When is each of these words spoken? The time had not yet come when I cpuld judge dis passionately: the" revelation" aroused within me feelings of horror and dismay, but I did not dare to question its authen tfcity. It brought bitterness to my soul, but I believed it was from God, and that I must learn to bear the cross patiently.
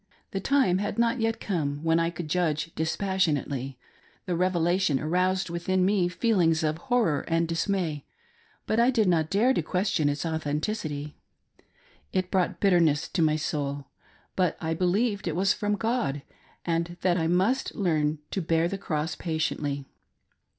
The 0.31 0.39
time 0.39 0.79
had 0.79 0.97
not 0.97 1.19
yet 1.19 1.39
come 1.39 1.83
when 1.83 1.99
I 1.99 2.09
cpuld 2.09 2.25
judge 2.25 2.71
dis 2.73 2.95
passionately: 2.95 3.77
the" 4.25 4.35
revelation" 4.35 4.99
aroused 4.99 5.51
within 5.51 5.85
me 5.85 6.07
feelings 6.07 6.63
of 6.63 6.79
horror 6.89 7.21
and 7.27 7.47
dismay, 7.47 8.03
but 8.65 8.79
I 8.79 8.89
did 8.89 9.07
not 9.07 9.29
dare 9.29 9.53
to 9.53 9.61
question 9.61 10.09
its 10.09 10.23
authen 10.25 10.59
tfcity. 10.59 11.13
It 12.11 12.31
brought 12.31 12.59
bitterness 12.59 13.07
to 13.09 13.21
my 13.21 13.35
soul, 13.35 13.89
but 14.35 14.57
I 14.59 14.73
believed 14.73 15.27
it 15.27 15.35
was 15.35 15.53
from 15.53 15.75
God, 15.75 16.23
and 16.65 16.97
that 17.01 17.17
I 17.17 17.27
must 17.27 17.75
learn 17.75 18.17
to 18.31 18.41
bear 18.41 18.67
the 18.67 18.79
cross 18.79 19.13
patiently. 19.13 19.85